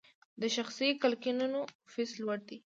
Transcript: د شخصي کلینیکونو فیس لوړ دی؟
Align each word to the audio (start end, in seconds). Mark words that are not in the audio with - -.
د 0.41 0.43
شخصي 0.55 0.89
کلینیکونو 1.01 1.61
فیس 1.91 2.11
لوړ 2.23 2.37
دی؟ 2.47 2.57